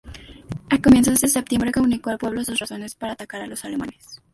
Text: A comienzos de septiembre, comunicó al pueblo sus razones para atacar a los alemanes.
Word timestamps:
A 0.71 0.81
comienzos 0.81 1.21
de 1.21 1.27
septiembre, 1.27 1.71
comunicó 1.71 2.09
al 2.09 2.17
pueblo 2.17 2.43
sus 2.43 2.57
razones 2.57 2.95
para 2.95 3.13
atacar 3.13 3.41
a 3.41 3.45
los 3.45 3.63
alemanes. 3.65 4.19